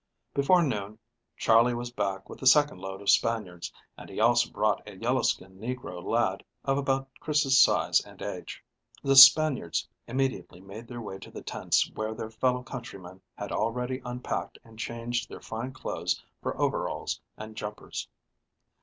[0.33, 0.97] Before noon,
[1.37, 5.21] Charley was back with the second load of Spaniards, and he also brought a yellow
[5.21, 8.63] skinned negro lad of about Chris' size and age.
[9.03, 14.01] The Spaniards immediately made their way to the tents where their fellow countrymen had already
[14.03, 18.07] unpacked and changed their fine clothes for overalls and jumpers.